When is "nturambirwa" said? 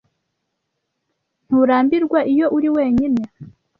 1.45-2.19